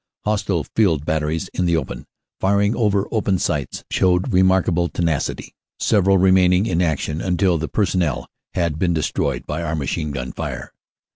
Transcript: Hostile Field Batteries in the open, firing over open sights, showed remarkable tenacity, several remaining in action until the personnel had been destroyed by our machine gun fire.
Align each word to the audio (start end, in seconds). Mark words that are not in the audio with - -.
Hostile 0.25 0.63
Field 0.63 1.05
Batteries 1.05 1.47
in 1.53 1.65
the 1.65 1.77
open, 1.77 2.07
firing 2.39 2.75
over 2.75 3.07
open 3.11 3.37
sights, 3.37 3.83
showed 3.91 4.33
remarkable 4.33 4.89
tenacity, 4.89 5.53
several 5.79 6.17
remaining 6.17 6.65
in 6.65 6.81
action 6.81 7.21
until 7.21 7.59
the 7.59 7.67
personnel 7.67 8.25
had 8.55 8.79
been 8.79 8.95
destroyed 8.95 9.45
by 9.45 9.61
our 9.61 9.75
machine 9.75 10.09
gun 10.09 10.31
fire. 10.31 10.73